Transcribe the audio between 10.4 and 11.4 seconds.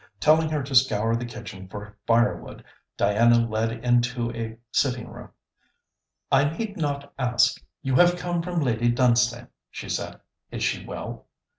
'Is she well?'